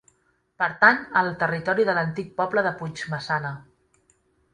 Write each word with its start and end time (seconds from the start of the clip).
Pertany 0.61 0.95
al 1.19 1.29
territori 1.43 1.85
de 1.89 1.95
l'antic 1.97 2.31
poble 2.39 2.63
de 2.69 2.73
Puigmaçana. 2.81 3.53